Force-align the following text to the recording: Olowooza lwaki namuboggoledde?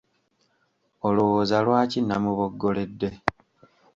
Olowooza 1.07 1.57
lwaki 1.65 1.99
namuboggoledde? 2.07 3.09